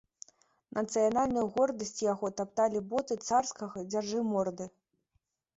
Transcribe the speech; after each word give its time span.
Нацыянальную 0.77 1.43
гордасць 1.57 2.01
яго 2.13 2.31
тапталі 2.41 2.83
боты 2.95 3.13
царскага 3.27 3.85
дзяржыморды. 3.91 4.71